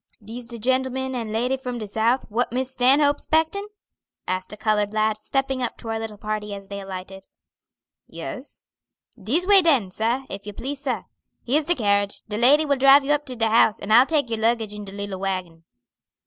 "Dis 0.19 0.47
de 0.47 0.57
gentleman 0.57 1.13
and 1.13 1.31
lady 1.31 1.57
from 1.57 1.77
de 1.77 1.87
South, 1.87 2.25
what 2.29 2.51
Miss 2.51 2.71
Stanhope's 2.71 3.21
'spectin'?" 3.21 3.67
asked 4.27 4.51
a 4.51 4.57
colored 4.57 4.93
lad, 4.93 5.19
stepping 5.19 5.61
up 5.61 5.77
to 5.77 5.89
our 5.89 5.99
little 5.99 6.17
party 6.17 6.55
as 6.55 6.69
they 6.69 6.79
alighted. 6.79 7.27
"Yes." 8.07 8.65
"Dis 9.21 9.45
way 9.45 9.61
den, 9.61 9.91
sah, 9.91 10.25
if 10.27 10.47
you 10.47 10.53
please, 10.53 10.81
sah. 10.81 11.03
Here's 11.45 11.65
de 11.65 11.75
carriage. 11.75 12.23
De 12.27 12.37
lady 12.39 12.65
will 12.65 12.77
drive 12.77 13.05
you 13.05 13.11
up 13.11 13.27
to 13.27 13.35
de 13.35 13.47
house, 13.47 13.79
and 13.79 13.93
I'll 13.93 14.07
take 14.07 14.31
your 14.31 14.39
luggage 14.39 14.73
in 14.73 14.85
de 14.85 14.91
little 14.91 15.19
wagon." 15.19 15.65